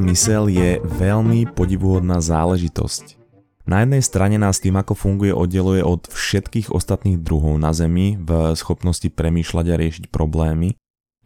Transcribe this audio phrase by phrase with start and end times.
[0.00, 3.20] Mysel je veľmi podivuhodná záležitosť.
[3.68, 8.56] Na jednej strane nás tým, ako funguje, oddeluje od všetkých ostatných druhov na Zemi v
[8.56, 10.74] schopnosti premýšľať a riešiť problémy,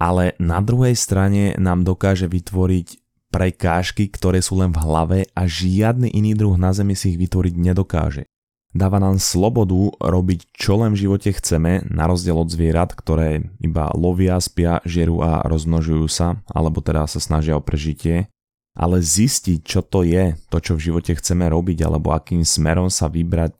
[0.02, 2.98] ale na druhej strane nám dokáže vytvoriť
[3.30, 7.54] prekážky, ktoré sú len v hlave a žiadny iný druh na Zemi si ich vytvoriť
[7.54, 8.26] nedokáže.
[8.74, 13.86] Dáva nám slobodu robiť čo len v živote chceme, na rozdiel od zvierat, ktoré iba
[13.94, 18.33] lovia, spia, žerú a rozmnožujú sa, alebo teda sa snažia o prežitie.
[18.74, 23.06] Ale zistiť, čo to je, to čo v živote chceme robiť, alebo akým smerom sa
[23.06, 23.54] vybrať,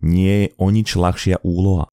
[0.00, 1.88] nie je o nič ľahšia úloha.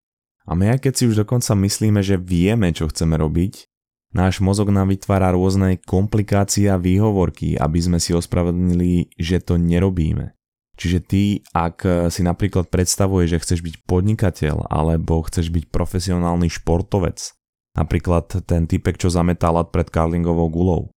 [0.47, 3.67] A my aj keď si už dokonca myslíme, že vieme, čo chceme robiť,
[4.15, 10.35] náš mozog nám vytvára rôzne komplikácie a výhovorky, aby sme si ospravedlnili, že to nerobíme.
[10.79, 17.35] Čiže ty, ak si napríklad predstavuješ, že chceš byť podnikateľ alebo chceš byť profesionálny športovec,
[17.77, 20.89] napríklad ten typek, čo zametá lat pred karlingovou gulou,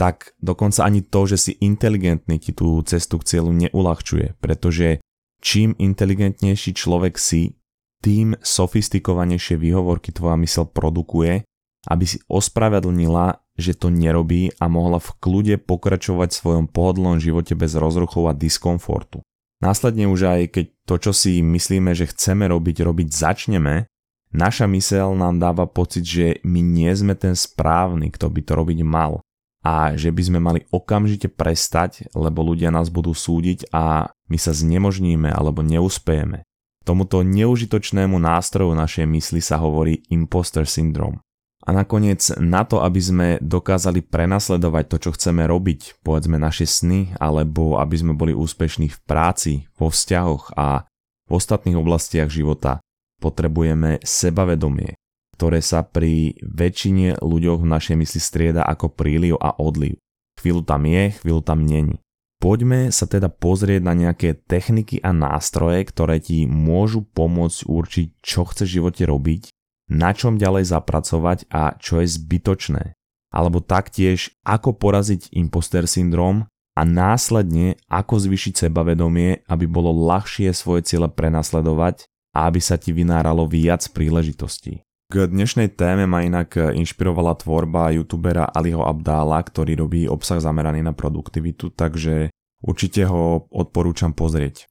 [0.00, 5.04] tak dokonca ani to, že si inteligentný ti tú cestu k cieľu neulahčuje, pretože
[5.44, 7.60] čím inteligentnejší človek si,
[8.00, 11.44] tým sofistikovanejšie výhovorky tvoja mysel produkuje,
[11.84, 17.52] aby si ospravedlnila, že to nerobí a mohla v kľude pokračovať v svojom pohodlnom živote
[17.52, 19.20] bez rozruchov a diskomfortu.
[19.60, 23.84] Následne už aj keď to, čo si myslíme, že chceme robiť, robiť začneme,
[24.32, 28.80] naša mysel nám dáva pocit, že my nie sme ten správny, kto by to robiť
[28.80, 29.20] mal
[29.60, 34.56] a že by sme mali okamžite prestať, lebo ľudia nás budú súdiť a my sa
[34.56, 36.48] znemožníme alebo neúspejeme.
[36.80, 41.20] Tomuto neužitočnému nástroju našej mysli sa hovorí imposter syndrom.
[41.60, 47.12] A nakoniec na to, aby sme dokázali prenasledovať to, čo chceme robiť, povedzme naše sny,
[47.20, 50.88] alebo aby sme boli úspešní v práci, vo vzťahoch a
[51.28, 52.80] v ostatných oblastiach života,
[53.20, 54.96] potrebujeme sebavedomie,
[55.40, 59.96] ktoré sa pri väčšine ľuďoch v našej mysli strieda ako príliv a odliv.
[60.36, 61.96] Chvíľu tam je, chvíľu tam není.
[62.36, 68.44] Poďme sa teda pozrieť na nejaké techniky a nástroje, ktoré ti môžu pomôcť určiť, čo
[68.44, 69.42] chceš v živote robiť
[69.90, 72.94] na čom ďalej zapracovať a čo je zbytočné.
[73.34, 76.46] Alebo taktiež, ako poraziť imposter syndrom
[76.78, 82.94] a následne ako zvýšiť sebavedomie, aby bolo ľahšie svoje ciele prenasledovať a aby sa ti
[82.94, 84.86] vynáralo viac príležitostí.
[85.10, 90.94] K dnešnej téme ma inak inšpirovala tvorba youtubera Aliho Abdála, ktorý robí obsah zameraný na
[90.94, 92.30] produktivitu, takže
[92.62, 94.70] určite ho odporúčam pozrieť.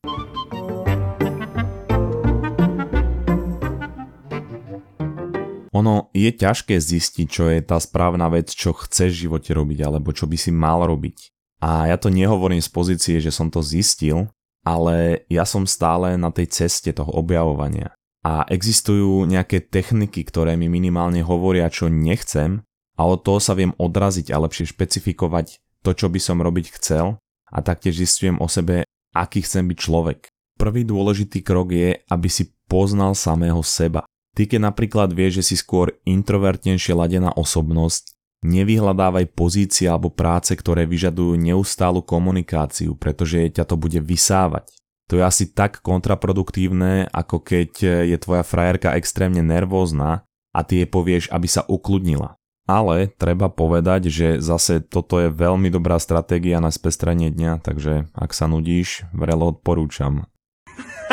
[5.75, 10.15] Ono je ťažké zistiť, čo je tá správna vec, čo chceš v živote robiť, alebo
[10.15, 11.35] čo by si mal robiť.
[11.59, 14.31] A ja to nehovorím z pozície, že som to zistil,
[14.63, 17.91] ale ja som stále na tej ceste toho objavovania.
[18.19, 22.63] A existujú nejaké techniky, ktoré mi minimálne hovoria, čo nechcem
[22.99, 27.15] a od toho sa viem odraziť a lepšie špecifikovať to, čo by som robiť chcel
[27.47, 28.83] a taktiež zistujem o sebe,
[29.15, 30.19] aký chcem byť človek.
[30.59, 34.03] Prvý dôležitý krok je, aby si poznal samého seba.
[34.35, 38.13] Ty keď napríklad vieš, že si skôr introvertnejšie ladená osobnosť,
[38.43, 44.75] nevyhľadávaj pozície alebo práce, ktoré vyžadujú neustálu komunikáciu, pretože ťa to bude vysávať.
[45.09, 50.21] To je asi tak kontraproduktívne, ako keď je tvoja frajerka extrémne nervózna
[50.53, 52.37] a ty jej povieš, aby sa ukludnila.
[52.69, 58.29] Ale treba povedať, že zase toto je veľmi dobrá stratégia na spestranie dňa, takže ak
[58.29, 60.29] sa nudíš, vrelo odporúčam.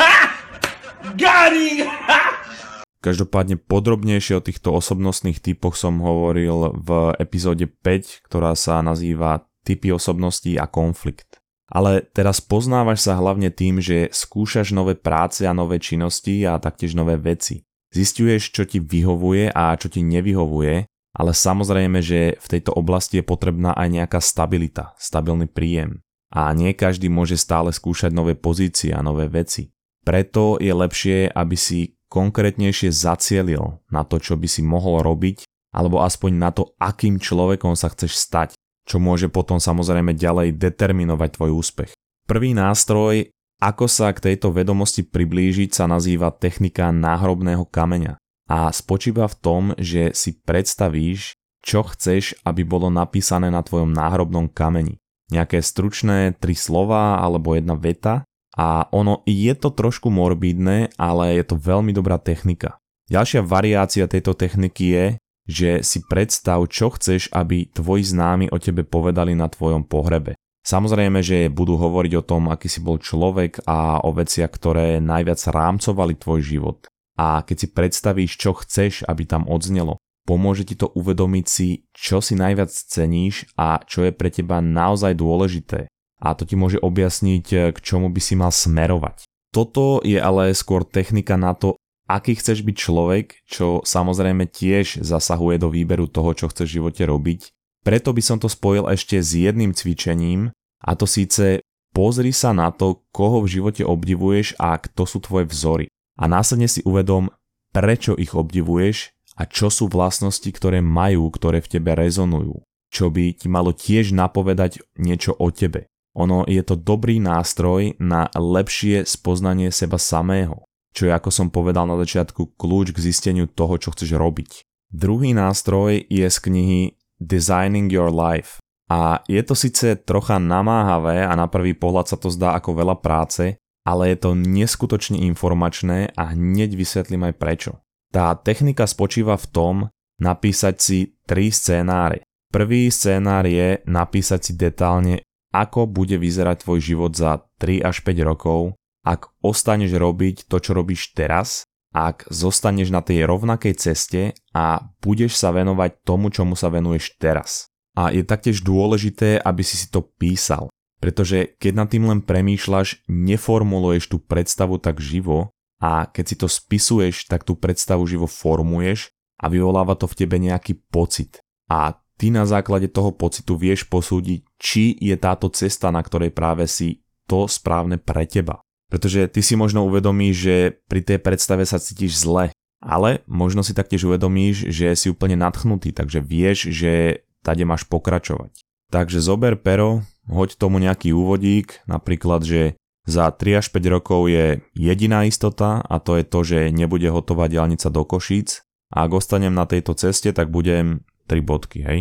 [3.07, 9.93] Každopádne podrobnejšie o týchto osobnostných typoch som hovoril v epizóde 5, ktorá sa nazýva typy
[9.93, 11.39] osobností a konflikt.
[11.67, 16.95] Ale teraz poznávaš sa hlavne tým, že skúšaš nové práce a nové činnosti a taktiež
[16.95, 17.67] nové veci.
[17.91, 23.25] Zistuješ, čo ti vyhovuje a čo ti nevyhovuje, ale samozrejme, že v tejto oblasti je
[23.25, 26.03] potrebná aj nejaká stabilita, stabilný príjem.
[26.31, 29.71] A nie každý môže stále skúšať nové pozície a nové veci.
[30.03, 35.43] Preto je lepšie, aby si konkrétnejšie zacielil na to, čo by si mohol robiť,
[35.75, 38.55] alebo aspoň na to, akým človekom sa chceš stať,
[38.87, 41.91] čo môže potom samozrejme ďalej determinovať tvoj úspech.
[42.23, 43.27] Prvý nástroj,
[43.59, 48.15] ako sa k tejto vedomosti priblížiť, sa nazýva technika náhrobného kameňa
[48.47, 54.47] a spočíva v tom, že si predstavíš, čo chceš, aby bolo napísané na tvojom náhrobnom
[54.47, 54.95] kameni.
[55.27, 58.23] Nejaké stručné tri slova alebo jedna veta
[58.55, 62.79] a ono je to trošku morbidné, ale je to veľmi dobrá technika.
[63.11, 65.05] Ďalšia variácia tejto techniky je,
[65.47, 70.35] že si predstav, čo chceš, aby tvoji známi o tebe povedali na tvojom pohrebe.
[70.67, 75.39] Samozrejme, že budú hovoriť o tom, aký si bol človek a o veciach, ktoré najviac
[75.47, 76.77] rámcovali tvoj život.
[77.15, 79.95] A keď si predstavíš, čo chceš, aby tam odznelo,
[80.27, 85.15] pomôže ti to uvedomiť si, čo si najviac ceníš a čo je pre teba naozaj
[85.15, 85.87] dôležité.
[86.19, 89.23] A to ti môže objasniť, k čomu by si mal smerovať.
[89.55, 95.59] Toto je ale skôr technika na to, aký chceš byť človek, čo samozrejme tiež zasahuje
[95.59, 97.41] do výberu toho, čo chceš v živote robiť.
[97.83, 100.51] Preto by som to spojil ešte s jedným cvičením,
[100.83, 105.51] a to síce pozri sa na to, koho v živote obdivuješ a kto sú tvoje
[105.51, 105.85] vzory.
[106.17, 107.29] A následne si uvedom,
[107.75, 112.65] prečo ich obdivuješ a čo sú vlastnosti, ktoré majú, ktoré v tebe rezonujú.
[112.89, 115.91] Čo by ti malo tiež napovedať niečo o tebe.
[116.17, 120.66] Ono je to dobrý nástroj na lepšie spoznanie seba samého
[120.97, 124.65] čo je, ako som povedal na začiatku, kľúč k zisteniu toho, čo chceš robiť.
[124.89, 126.81] Druhý nástroj je z knihy
[127.21, 128.57] Designing Your Life.
[128.89, 132.97] A je to síce trocha namáhavé a na prvý pohľad sa to zdá ako veľa
[132.97, 137.71] práce, ale je to neskutočne informačné a hneď vysvetlím aj prečo.
[138.09, 139.75] Tá technika spočíva v tom
[140.23, 142.23] napísať si tri scénáre.
[142.47, 145.19] Prvý scénár je napísať si detálne,
[145.51, 148.76] ako bude vyzerať tvoj život za 3 až 5 rokov
[149.07, 151.63] ak ostaneš robiť to, čo robíš teraz,
[151.95, 157.71] ak zostaneš na tej rovnakej ceste a budeš sa venovať tomu, čomu sa venuješ teraz.
[157.95, 160.67] A je taktiež dôležité, aby si si to písal,
[160.99, 166.47] pretože keď nad tým len premýšľaš, neformuluješ tú predstavu tak živo a keď si to
[166.51, 171.39] spisuješ, tak tú predstavu živo formuješ a vyvoláva to v tebe nejaký pocit.
[171.71, 176.67] A ty na základe toho pocitu vieš posúdiť, či je táto cesta, na ktorej práve
[176.67, 178.61] si to správne pre teba.
[178.87, 180.55] Pretože ty si možno uvedomíš, že
[180.87, 185.91] pri tej predstave sa cítiš zle, ale možno si taktiež uvedomíš, že si úplne nadchnutý,
[185.91, 188.63] takže vieš, že tade máš pokračovať.
[188.87, 194.63] Takže zober pero, hoď tomu nejaký úvodík, napríklad, že za 3 až 5 rokov je
[194.75, 199.51] jediná istota a to je to, že nebude hotová diálnica do Košíc a ak ostanem
[199.51, 201.99] na tejto ceste, tak budem 3 bodky, hej?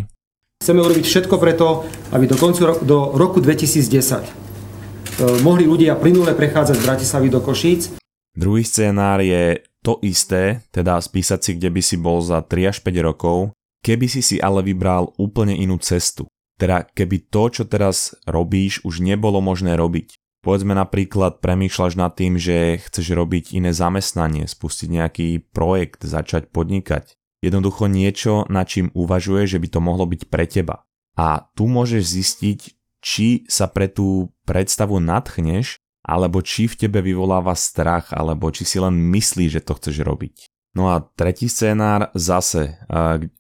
[0.62, 4.45] Chceme urobiť všetko preto, aby do, koncu, do roku 2010 E,
[5.40, 7.96] mohli ľudia plynule prechádzať z Bratislavy do Košíc.
[8.36, 12.84] Druhý scénár je to isté, teda spísať si, kde by si bol za 3 až
[12.84, 16.28] 5 rokov, keby si si ale vybral úplne inú cestu.
[16.56, 20.16] Teda keby to, čo teraz robíš, už nebolo možné robiť.
[20.44, 27.18] Povedzme napríklad premýšľaš nad tým, že chceš robiť iné zamestnanie, spustiť nejaký projekt, začať podnikať.
[27.42, 30.86] Jednoducho niečo, na čím uvažuješ, že by to mohlo byť pre teba.
[31.16, 32.75] A tu môžeš zistiť,
[33.06, 38.82] či sa pre tú predstavu nadchneš, alebo či v tebe vyvoláva strach, alebo či si
[38.82, 40.50] len myslíš, že to chceš robiť.
[40.74, 42.82] No a tretí scénár zase,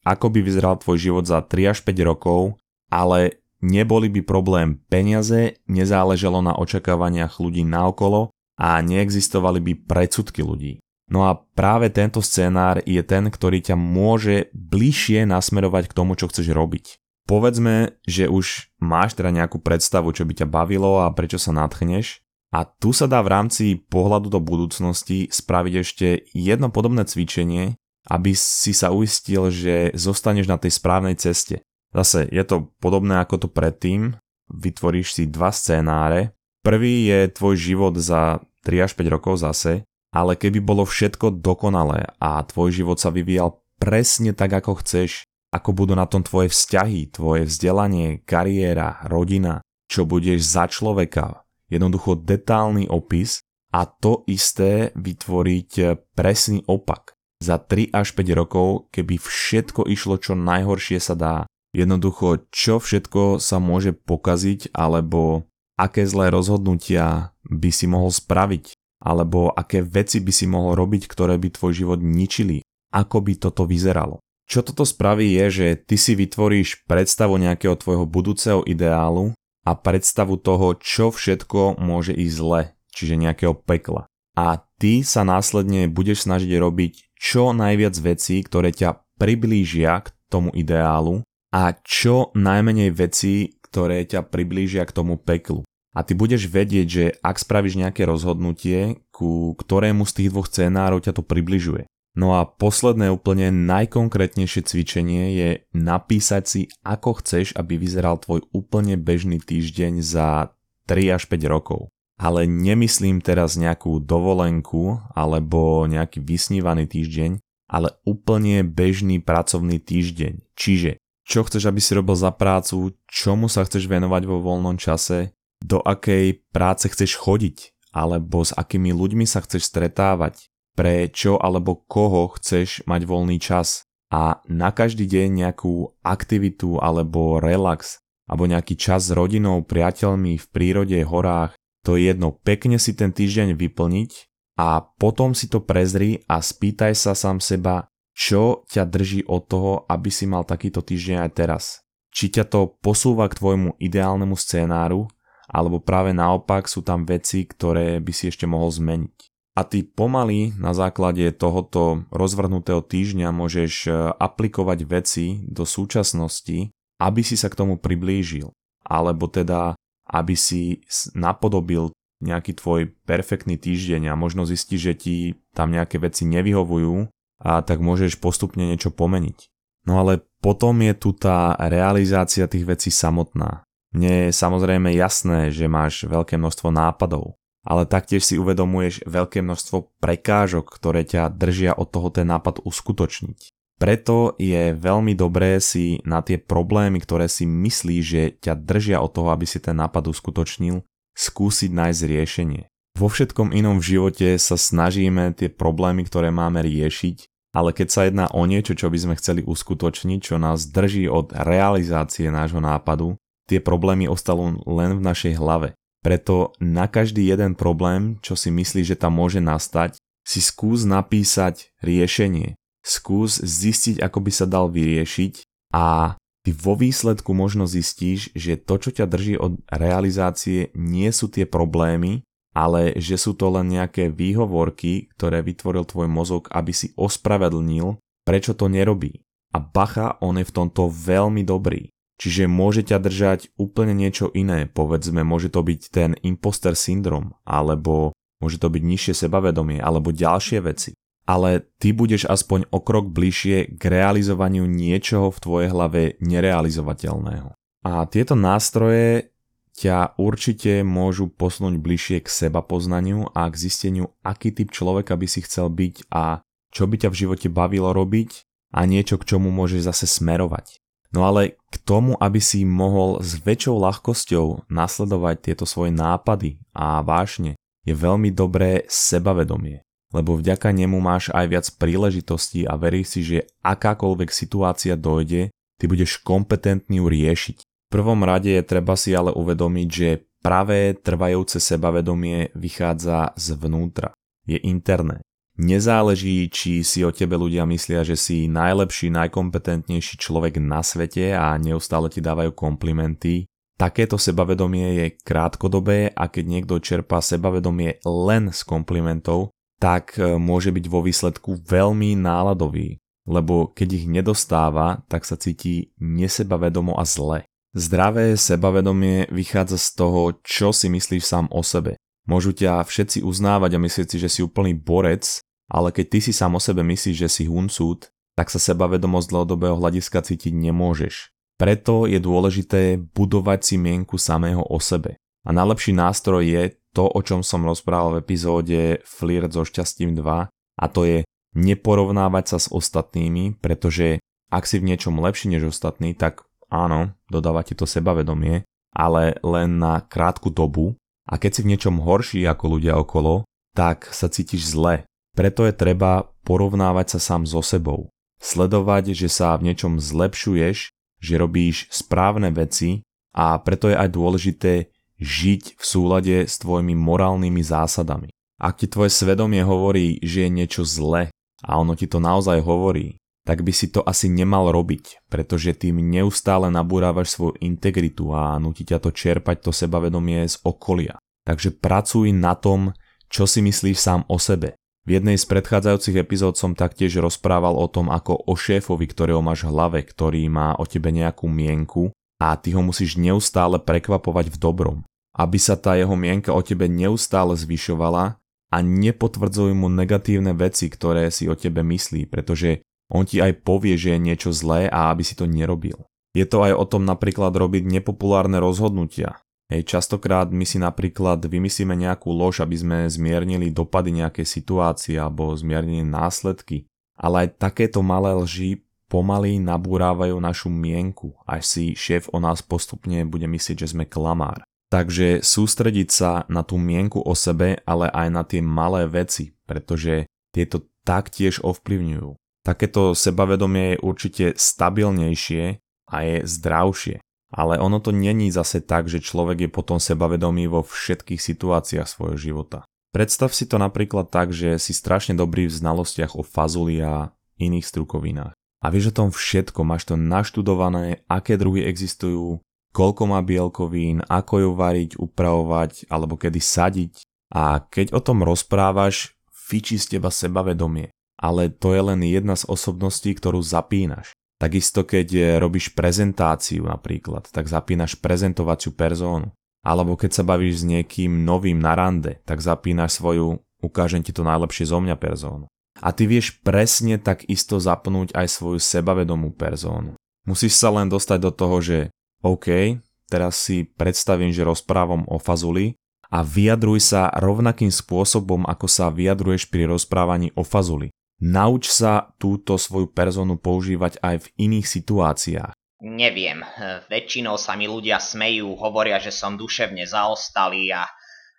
[0.06, 2.54] ako by vyzeral tvoj život za 3 až 5 rokov,
[2.88, 10.80] ale neboli by problém peniaze, nezáležalo na očakávaniach ľudí naokolo a neexistovali by predsudky ľudí.
[11.06, 16.26] No a práve tento scénár je ten, ktorý ťa môže bližšie nasmerovať k tomu, čo
[16.26, 16.98] chceš robiť.
[17.26, 22.22] Povedzme, že už máš teda nejakú predstavu, čo by ťa bavilo a prečo sa nadchneš.
[22.54, 27.74] A tu sa dá v rámci pohľadu do budúcnosti spraviť ešte jedno podobné cvičenie,
[28.06, 31.66] aby si sa uistil, že zostaneš na tej správnej ceste.
[31.90, 34.14] Zase je to podobné ako to predtým,
[34.46, 36.30] vytvoríš si dva scénáre.
[36.62, 39.82] Prvý je tvoj život za 3 až 5 rokov zase,
[40.14, 45.26] ale keby bolo všetko dokonalé a tvoj život sa vyvíjal presne tak, ako chceš,
[45.56, 52.20] ako budú na tom tvoje vzťahy, tvoje vzdelanie, kariéra, rodina, čo budeš za človeka, jednoducho
[52.20, 53.40] detálny opis
[53.72, 55.72] a to isté vytvoriť
[56.14, 57.16] presný opak.
[57.40, 61.36] Za 3 až 5 rokov, keby všetko išlo čo najhoršie sa dá,
[61.76, 65.44] jednoducho čo všetko sa môže pokaziť alebo
[65.76, 68.72] aké zlé rozhodnutia by si mohol spraviť
[69.04, 72.64] alebo aké veci by si mohol robiť, ktoré by tvoj život ničili,
[72.96, 74.24] ako by toto vyzeralo.
[74.46, 79.34] Čo toto spraví je, že ty si vytvoríš predstavu nejakého tvojho budúceho ideálu
[79.66, 82.60] a predstavu toho, čo všetko môže ísť zle,
[82.94, 84.06] čiže nejakého pekla.
[84.38, 90.54] A ty sa následne budeš snažiť robiť čo najviac vecí, ktoré ťa priblížia k tomu
[90.54, 95.66] ideálu a čo najmenej vecí, ktoré ťa priblížia k tomu peklu.
[95.96, 101.00] A ty budeš vedieť, že ak spravíš nejaké rozhodnutie, ku ktorému z tých dvoch scenárov
[101.00, 101.88] ťa to približuje.
[102.16, 108.96] No a posledné úplne najkonkrétnejšie cvičenie je napísať si, ako chceš, aby vyzeral tvoj úplne
[108.96, 110.56] bežný týždeň za
[110.88, 111.92] 3 až 5 rokov.
[112.16, 117.36] Ale nemyslím teraz nejakú dovolenku alebo nejaký vysnívaný týždeň,
[117.68, 120.56] ale úplne bežný pracovný týždeň.
[120.56, 120.96] Čiže
[121.28, 125.84] čo chceš, aby si robil za prácu, čomu sa chceš venovať vo voľnom čase, do
[125.84, 132.30] akej práce chceš chodiť, alebo s akými ľuďmi sa chceš stretávať, pre čo alebo koho
[132.36, 133.82] chceš mať voľný čas.
[134.06, 137.98] a na každý deň nejakú aktivitu alebo relax
[138.30, 143.14] alebo nejaký čas s rodinou, priateľmi v prírode, horách, to je jedno, pekne si ten
[143.14, 144.10] týždeň vyplniť
[144.58, 149.72] a potom si to prezri a spýtaj sa sám seba, čo ťa drží od toho,
[149.86, 151.64] aby si mal takýto týždeň aj teraz.
[152.10, 155.06] Či ťa to posúva k tvojmu ideálnemu scénáru,
[155.46, 159.35] alebo práve naopak sú tam veci, ktoré by si ešte mohol zmeniť.
[159.56, 166.68] A ty pomaly na základe tohoto rozvrhnutého týždňa môžeš e, aplikovať veci do súčasnosti,
[167.00, 168.52] aby si sa k tomu priblížil.
[168.84, 169.72] Alebo teda
[170.06, 170.84] aby si
[171.16, 171.90] napodobil
[172.22, 175.16] nejaký tvoj perfektný týždeň a možno zistíš, že ti
[175.52, 177.10] tam nejaké veci nevyhovujú
[177.44, 179.52] a tak môžeš postupne niečo pomeniť.
[179.84, 183.66] No ale potom je tu tá realizácia tých vecí samotná.
[183.92, 189.98] Mne je samozrejme jasné, že máš veľké množstvo nápadov, ale taktiež si uvedomuješ veľké množstvo
[189.98, 193.50] prekážok, ktoré ťa držia od toho ten nápad uskutočniť.
[193.76, 199.12] Preto je veľmi dobré si na tie problémy, ktoré si myslíš, že ťa držia od
[199.12, 200.80] toho, aby si ten nápad uskutočnil,
[201.12, 202.62] skúsiť nájsť riešenie.
[202.96, 208.08] Vo všetkom inom v živote sa snažíme tie problémy, ktoré máme riešiť, ale keď sa
[208.08, 213.20] jedná o niečo, čo by sme chceli uskutočniť, čo nás drží od realizácie nášho nápadu,
[213.44, 215.76] tie problémy ostanú len v našej hlave.
[216.06, 221.74] Preto na každý jeden problém, čo si myslíš, že tam môže nastať, si skús napísať
[221.82, 225.42] riešenie, skús zistiť, ako by sa dal vyriešiť
[225.74, 226.14] a
[226.46, 231.42] ty vo výsledku možno zistíš, že to, čo ťa drží od realizácie, nie sú tie
[231.42, 232.22] problémy,
[232.54, 238.54] ale že sú to len nejaké výhovorky, ktoré vytvoril tvoj mozog, aby si ospravedlnil, prečo
[238.54, 239.26] to nerobí.
[239.50, 241.90] A bacha, on je v tomto veľmi dobrý.
[242.16, 248.16] Čiže môže ťa držať úplne niečo iné, povedzme, môže to byť ten imposter syndrom, alebo
[248.40, 250.96] môže to byť nižšie sebavedomie, alebo ďalšie veci
[251.26, 257.50] ale ty budeš aspoň o krok bližšie k realizovaniu niečoho v tvojej hlave nerealizovateľného.
[257.82, 259.34] A tieto nástroje
[259.76, 265.26] ťa určite môžu posunúť bližšie k seba poznaniu a k zisteniu, aký typ človeka by
[265.28, 269.50] si chcel byť a čo by ťa v živote bavilo robiť a niečo, k čomu
[269.52, 270.80] môžeš zase smerovať.
[271.16, 277.00] No ale k tomu, aby si mohol s väčšou ľahkosťou nasledovať tieto svoje nápady a
[277.00, 277.56] vášne,
[277.88, 283.38] je veľmi dobré sebavedomie lebo vďaka nemu máš aj viac príležitostí a veríš si, že
[283.60, 287.58] akákoľvek situácia dojde, ty budeš kompetentný ju riešiť.
[287.60, 294.14] V prvom rade je treba si ale uvedomiť, že pravé trvajúce sebavedomie vychádza zvnútra.
[294.46, 295.25] Je interné.
[295.56, 301.56] Nezáleží, či si o tebe ľudia myslia, že si najlepší, najkompetentnejší človek na svete a
[301.56, 303.48] neustále ti dávajú komplimenty.
[303.76, 310.72] Takéto sebavedomie je krátkodobé a keď niekto čerpá sebavedomie len z komplimentov, tak e, môže
[310.72, 317.44] byť vo výsledku veľmi náladový, lebo keď ich nedostáva, tak sa cíti nesebavedomo a zle.
[317.76, 322.00] Zdravé sebavedomie vychádza z toho, čo si myslíš sám o sebe.
[322.26, 325.40] Môžu ťa všetci uznávať a myslieť si, že si úplný borec,
[325.70, 329.78] ale keď ty si sám o sebe myslíš, že si huncút, tak sa sebavedomosť dlhodobého
[329.78, 331.32] hľadiska cítiť nemôžeš.
[331.56, 335.16] Preto je dôležité budovať si mienku samého o sebe.
[335.46, 340.50] A najlepší nástroj je to, o čom som rozprával v epizóde Flirt so šťastím 2
[340.52, 341.24] a to je
[341.56, 344.20] neporovnávať sa s ostatnými, pretože
[344.52, 349.80] ak si v niečom lepší než ostatní, tak áno, dodáva ti to sebavedomie, ale len
[349.80, 353.42] na krátku dobu a keď si v niečom horší ako ľudia okolo,
[353.74, 355.04] tak sa cítiš zle.
[355.36, 358.08] Preto je treba porovnávať sa sám so sebou.
[358.40, 363.04] Sledovať, že sa v niečom zlepšuješ, že robíš správne veci
[363.36, 364.72] a preto je aj dôležité
[365.20, 368.28] žiť v súlade s tvojimi morálnymi zásadami.
[368.56, 371.28] Ak ti tvoje svedomie hovorí, že je niečo zle
[371.60, 376.02] a ono ti to naozaj hovorí, tak by si to asi nemal robiť, pretože tým
[376.02, 381.14] neustále nabúrávaš svoju integritu a nutí ťa to čerpať to sebavedomie z okolia.
[381.46, 382.90] Takže pracuj na tom,
[383.30, 384.74] čo si myslíš sám o sebe.
[385.06, 389.62] V jednej z predchádzajúcich epizód som taktiež rozprával o tom, ako o šéfovi, ktorého máš
[389.62, 392.10] v hlave, ktorý má o tebe nejakú mienku
[392.42, 394.98] a ty ho musíš neustále prekvapovať v dobrom,
[395.38, 398.34] aby sa tá jeho mienka o tebe neustále zvyšovala
[398.74, 403.94] a nepotvrdzuj mu negatívne veci, ktoré si o tebe myslí, pretože on ti aj povie,
[403.94, 406.06] že je niečo zlé a aby si to nerobil.
[406.36, 409.40] Je to aj o tom napríklad robiť nepopulárne rozhodnutia.
[409.66, 415.50] Hej, častokrát my si napríklad vymyslíme nejakú lož, aby sme zmiernili dopady nejakej situácie alebo
[415.58, 416.86] zmiernili následky.
[417.18, 423.26] Ale aj takéto malé lži pomaly nabúrávajú našu mienku, až si šéf o nás postupne
[423.26, 424.62] bude myslieť, že sme klamár.
[424.86, 430.30] Takže sústrediť sa na tú mienku o sebe, ale aj na tie malé veci, pretože
[430.54, 432.38] tieto taktiež ovplyvňujú.
[432.66, 435.78] Takéto sebavedomie je určite stabilnejšie
[436.10, 437.22] a je zdravšie.
[437.54, 442.34] Ale ono to není zase tak, že človek je potom sebavedomý vo všetkých situáciách svojho
[442.34, 442.82] života.
[443.14, 447.30] Predstav si to napríklad tak, že si strašne dobrý v znalostiach o fazuli a
[447.62, 448.52] iných strukovinách.
[448.82, 454.54] A vieš o tom všetko, máš to naštudované, aké druhy existujú, koľko má bielkovín, ako
[454.58, 457.22] ju variť, upravovať alebo kedy sadiť.
[457.54, 462.64] A keď o tom rozprávaš, fičí z teba sebavedomie ale to je len jedna z
[462.68, 464.32] osobností, ktorú zapínaš.
[464.56, 469.52] Takisto keď robíš prezentáciu napríklad, tak zapínaš prezentovaciu perzónu.
[469.84, 474.42] Alebo keď sa bavíš s niekým novým na rande, tak zapínaš svoju ukážem ti to
[474.42, 475.68] najlepšie zo mňa perzónu.
[476.00, 480.16] A ty vieš presne tak isto zapnúť aj svoju sebavedomú perzónu.
[480.44, 481.98] Musíš sa len dostať do toho, že
[482.44, 485.96] OK, teraz si predstavím, že rozprávam o fazuli
[486.28, 491.12] a vyjadruj sa rovnakým spôsobom, ako sa vyjadruješ pri rozprávaní o fazuli.
[491.36, 495.72] Nauč sa túto svoju personu používať aj v iných situáciách.
[496.00, 496.64] Neviem,
[497.12, 501.08] väčšinou sa mi ľudia smejú, hovoria, že som duševne zaostalý a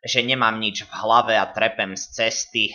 [0.02, 2.66] že nemám nič v hlave a trepem z cesty,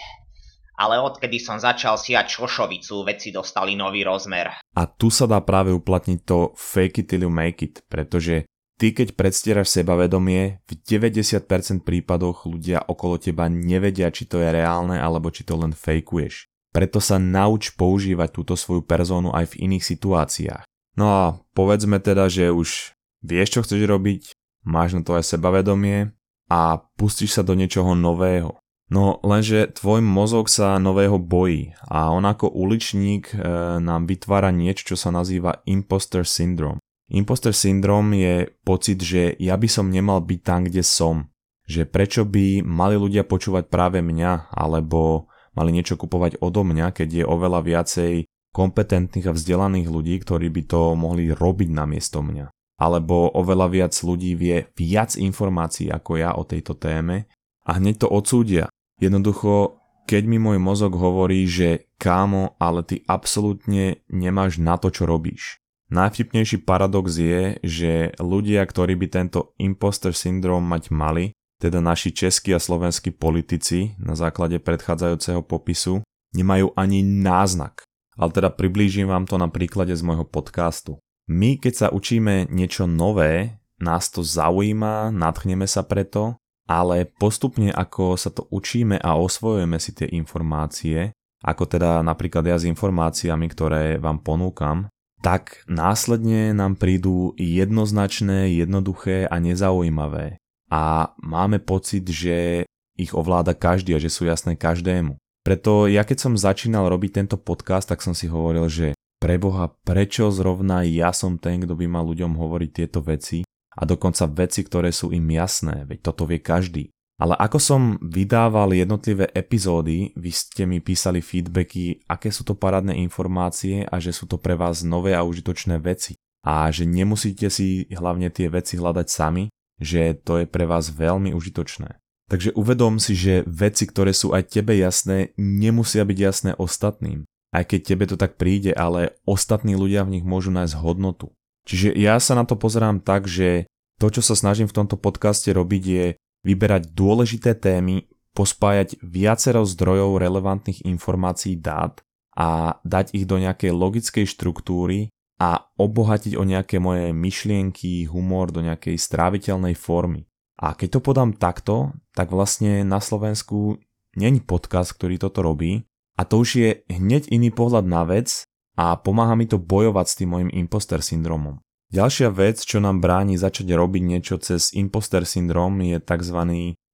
[0.78, 4.62] ale odkedy som začal siať šošovicu, veci dostali nový rozmer.
[4.74, 8.46] A tu sa dá práve uplatniť to fake it till you make it, pretože
[8.78, 14.98] ty keď predstieraš sebavedomie, v 90% prípadoch ľudia okolo teba nevedia, či to je reálne
[14.98, 16.51] alebo či to len fejkuješ.
[16.72, 20.64] Preto sa nauč používať túto svoju perzónu aj v iných situáciách.
[20.96, 24.32] No a povedzme teda, že už vieš, čo chceš robiť,
[24.64, 26.16] máš na to aj sebavedomie
[26.48, 28.56] a pustíš sa do niečoho nového.
[28.92, 33.36] No lenže tvoj mozog sa nového bojí a on ako uličník e,
[33.80, 36.76] nám vytvára niečo, čo sa nazýva imposter syndrome.
[37.08, 41.32] Imposter syndrom je pocit, že ja by som nemal byť tam, kde som.
[41.64, 47.08] Že prečo by mali ľudia počúvať práve mňa, alebo mali niečo kupovať odo mňa, keď
[47.22, 48.12] je oveľa viacej
[48.52, 52.52] kompetentných a vzdelaných ľudí, ktorí by to mohli robiť namiesto mňa.
[52.80, 57.30] Alebo oveľa viac ľudí vie viac informácií ako ja o tejto téme
[57.64, 58.68] a hneď to odsúdia.
[58.98, 65.06] Jednoducho, keď mi môj mozog hovorí, že kámo, ale ty absolútne nemáš na to, čo
[65.06, 65.62] robíš.
[65.92, 72.50] Najvtipnejší paradox je, že ľudia, ktorí by tento imposter syndrom mať mali, teda naši českí
[72.50, 76.02] a slovenskí politici na základe predchádzajúceho popisu
[76.34, 77.86] nemajú ani náznak.
[78.18, 80.98] Ale teda priblížim vám to na príklade z môjho podcastu.
[81.30, 86.34] My, keď sa učíme niečo nové, nás to zaujíma, natchneme sa preto,
[86.66, 91.14] ale postupne ako sa to učíme a osvojujeme si tie informácie,
[91.46, 94.90] ako teda napríklad ja s informáciami, ktoré vám ponúkam,
[95.22, 100.41] tak následne nám prídu jednoznačné, jednoduché a nezaujímavé
[100.72, 102.64] a máme pocit, že
[102.96, 105.20] ich ovláda každý a že sú jasné každému.
[105.44, 110.32] Preto ja keď som začínal robiť tento podcast, tak som si hovoril, že preboha, prečo
[110.32, 113.44] zrovna ja som ten, kto by mal ľuďom hovoriť tieto veci
[113.76, 116.88] a dokonca veci, ktoré sú im jasné, veď toto vie každý.
[117.20, 122.98] Ale ako som vydával jednotlivé epizódy, vy ste mi písali feedbacky, aké sú to parádne
[122.98, 126.18] informácie a že sú to pre vás nové a užitočné veci.
[126.42, 129.46] A že nemusíte si hlavne tie veci hľadať sami,
[129.82, 131.98] že to je pre vás veľmi užitočné.
[132.30, 137.28] Takže uvedom si, že veci, ktoré sú aj tebe jasné, nemusia byť jasné ostatným.
[137.52, 141.36] Aj keď tebe to tak príde, ale ostatní ľudia v nich môžu nájsť hodnotu.
[141.68, 143.68] Čiže ja sa na to pozerám tak, že
[144.00, 146.06] to, čo sa snažím v tomto podcaste robiť, je
[146.42, 152.00] vyberať dôležité témy, pospájať viacero zdrojov relevantných informácií dát
[152.32, 155.12] a dať ich do nejakej logickej štruktúry
[155.42, 160.30] a obohatiť o nejaké moje myšlienky, humor do nejakej stráviteľnej formy.
[160.62, 163.82] A keď to podám takto, tak vlastne na Slovensku
[164.14, 165.82] není podcast, ktorý toto robí
[166.14, 168.46] a to už je hneď iný pohľad na vec
[168.78, 171.58] a pomáha mi to bojovať s tým mojim imposter syndromom.
[171.90, 176.38] Ďalšia vec, čo nám bráni začať robiť niečo cez imposter syndrom je tzv.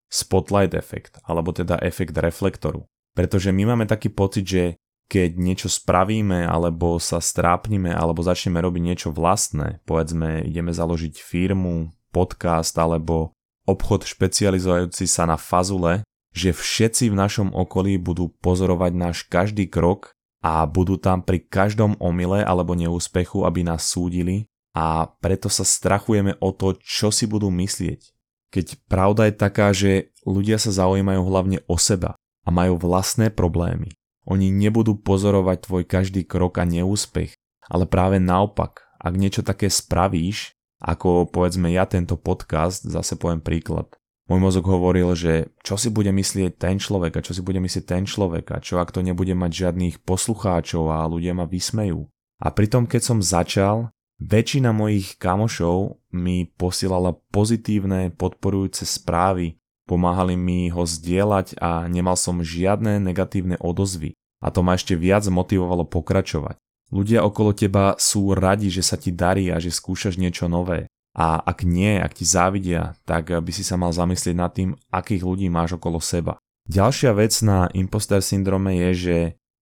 [0.09, 2.89] spotlight efekt, alebo teda efekt reflektoru.
[3.13, 4.63] Pretože my máme taký pocit, že
[5.09, 11.97] keď niečo spravíme alebo sa strápnime alebo začneme robiť niečo vlastné, povedzme ideme založiť firmu,
[12.13, 13.33] podcast alebo
[13.65, 16.05] obchod špecializujúci sa na fazule,
[16.37, 20.13] že všetci v našom okolí budú pozorovať náš každý krok
[20.45, 24.45] a budú tam pri každom omyle alebo neúspechu, aby nás súdili
[24.77, 28.13] a preto sa strachujeme o to, čo si budú myslieť.
[28.49, 33.98] Keď pravda je taká, že ľudia sa zaujímajú hlavne o seba a majú vlastné problémy
[34.29, 37.33] oni nebudú pozorovať tvoj každý krok a neúspech,
[37.73, 43.89] ale práve naopak, ak niečo také spravíš, ako povedzme ja tento podcast, zase poviem príklad,
[44.29, 47.85] Môj mozog hovoril, že čo si bude myslieť ten človek a čo si bude myslieť
[47.89, 52.05] ten človek a čo ak to nebude mať žiadnych poslucháčov a ľudia ma vysmejú.
[52.37, 53.89] A pritom keď som začal,
[54.21, 59.57] väčšina mojich kamošov mi posielala pozitívne podporujúce správy,
[59.89, 64.13] pomáhali mi ho zdieľať a nemal som žiadne negatívne odozvy.
[64.45, 66.61] A to ma ešte viac motivovalo pokračovať.
[66.93, 70.87] Ľudia okolo teba sú radi, že sa ti darí a že skúšaš niečo nové.
[71.17, 75.25] A ak nie, ak ti závidia, tak by si sa mal zamyslieť nad tým, akých
[75.25, 76.39] ľudí máš okolo seba.
[76.69, 79.17] Ďalšia vec na imposter syndrome je, že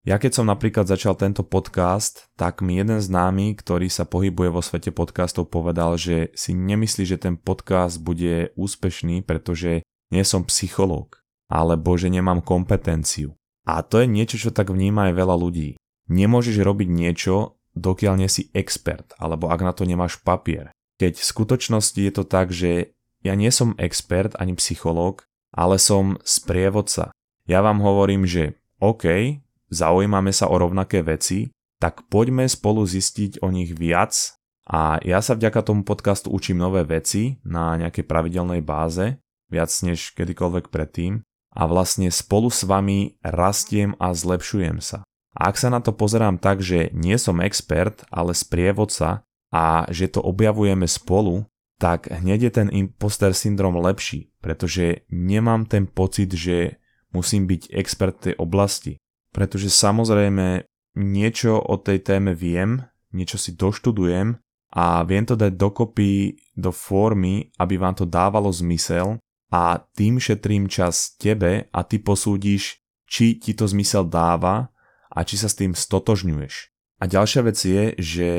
[0.05, 4.61] ja keď som napríklad začal tento podcast, tak mi jeden známy, ktorý sa pohybuje vo
[4.61, 9.81] svete podcastov, povedal, že si nemyslí, že ten podcast bude úspešný, pretože
[10.13, 13.33] nie som psychológ, alebo že nemám kompetenciu.
[13.65, 15.69] A to je niečo, čo tak vníma aj veľa ľudí.
[16.05, 20.69] Nemôžeš robiť niečo, dokiaľ nie si expert, alebo ak na to nemáš papier.
[21.01, 26.21] Keď v skutočnosti je to tak, že ja nie som expert ani psychológ, ale som
[26.21, 27.09] sprievodca.
[27.49, 29.37] Ja vám hovorím, že OK,
[29.73, 31.49] zaujímame sa o rovnaké veci,
[31.81, 34.37] tak poďme spolu zistiť o nich viac
[34.69, 39.19] a ja sa vďaka tomu podcastu učím nové veci na nejakej pravidelnej báze,
[39.51, 41.21] viac než kedykoľvek predtým
[41.55, 45.05] a vlastne spolu s vami rastiem a zlepšujem sa.
[45.35, 50.11] A ak sa na to pozerám tak, že nie som expert, ale sprievodca, a že
[50.11, 51.47] to objavujeme spolu,
[51.79, 56.79] tak hneď je ten imposter syndrom lepší, pretože nemám ten pocit, že
[57.15, 58.99] musím byť expert tej oblasti.
[59.31, 60.67] Pretože samozrejme
[60.99, 62.83] niečo o tej téme viem,
[63.15, 64.39] niečo si doštudujem
[64.75, 69.19] a viem to dať dokopy do formy, aby vám to dávalo zmysel
[69.55, 74.67] a tým šetrím čas tebe a ty posúdiš, či ti to zmysel dáva
[75.07, 76.75] a či sa s tým stotožňuješ.
[76.99, 78.29] A ďalšia vec je, že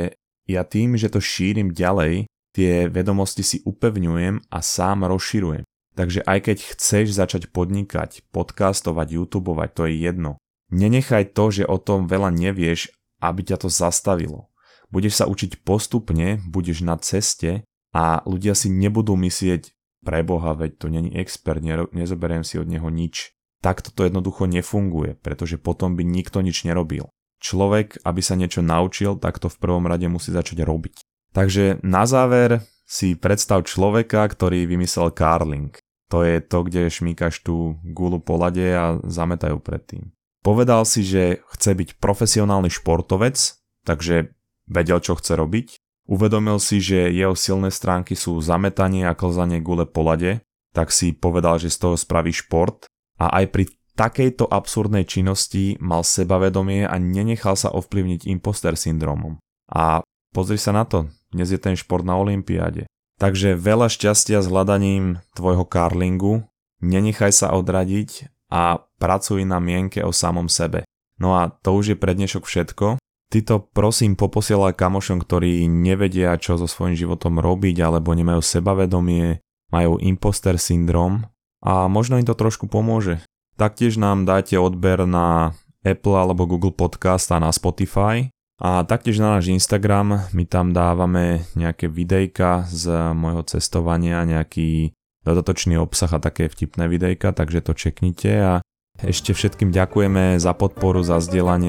[0.44, 5.64] ja tým, že to šírim ďalej, tie vedomosti si upevňujem a sám rozširujem.
[5.96, 10.36] Takže aj keď chceš začať podnikať, podcastovať, youtubovať, to je jedno.
[10.68, 12.92] Nenechaj to, že o tom veľa nevieš,
[13.24, 14.52] aby ťa to zastavilo.
[14.92, 17.64] Budeš sa učiť postupne, budeš na ceste
[17.96, 19.75] a ľudia si nebudú myslieť,
[20.06, 21.58] preboha, veď to není expert,
[21.90, 23.34] nezoberiem si od neho nič.
[23.58, 27.10] Takto to jednoducho nefunguje, pretože potom by nikto nič nerobil.
[27.42, 31.02] Človek, aby sa niečo naučil, tak to v prvom rade musí začať robiť.
[31.34, 35.74] Takže na záver si predstav človeka, ktorý vymyslel carling.
[36.14, 40.14] To je to, kde šmíkaš tú gulu po lade a zametajú predtým.
[40.46, 43.34] Povedal si, že chce byť profesionálny športovec,
[43.82, 44.30] takže
[44.70, 45.82] vedel, čo chce robiť.
[46.06, 50.38] Uvedomil si, že jeho silné stránky sú zametanie a klzanie gule po lade,
[50.70, 52.86] tak si povedal, že z toho spraví šport
[53.18, 53.64] a aj pri
[53.96, 59.40] takejto absurdnej činnosti mal sebavedomie a nenechal sa ovplyvniť imposter syndromom.
[59.72, 62.86] A pozri sa na to, dnes je ten šport na Olympiáde.
[63.16, 66.44] Takže veľa šťastia s hľadaním tvojho karlingu,
[66.84, 70.84] nenechaj sa odradiť a pracuj na mienke o samom sebe.
[71.16, 73.00] No a to už je pre dnešok všetko.
[73.36, 79.44] Ty to prosím poposielaj kamošom, ktorí nevedia, čo so svojím životom robiť alebo nemajú sebavedomie,
[79.68, 81.20] majú imposter syndrom
[81.60, 83.20] a možno im to trošku pomôže.
[83.60, 85.52] Taktiež nám dajte odber na
[85.84, 88.32] Apple alebo Google Podcast a na Spotify.
[88.56, 94.96] A taktiež na náš Instagram, my tam dávame nejaké videjka z môjho cestovania, nejaký
[95.28, 98.64] dodatočný obsah a také vtipné videjka, takže to čeknite a
[99.04, 101.20] ešte všetkým ďakujeme za podporu, za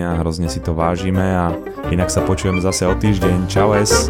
[0.06, 1.52] a hrozne si to vážime a
[1.92, 3.52] inak sa počujeme zase o týždeň.
[3.52, 4.08] Čau es!